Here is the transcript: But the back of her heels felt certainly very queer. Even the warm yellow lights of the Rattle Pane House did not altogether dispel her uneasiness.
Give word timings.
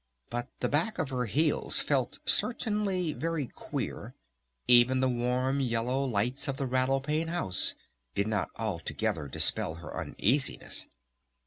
But 0.31 0.49
the 0.61 0.67
back 0.67 0.97
of 0.97 1.09
her 1.09 1.25
heels 1.27 1.79
felt 1.79 2.17
certainly 2.25 3.13
very 3.13 3.45
queer. 3.45 4.15
Even 4.67 4.99
the 4.99 5.07
warm 5.07 5.59
yellow 5.59 6.03
lights 6.03 6.47
of 6.47 6.57
the 6.57 6.65
Rattle 6.65 7.01
Pane 7.01 7.27
House 7.27 7.75
did 8.15 8.25
not 8.25 8.49
altogether 8.57 9.27
dispel 9.27 9.75
her 9.75 9.95
uneasiness. 9.95 10.87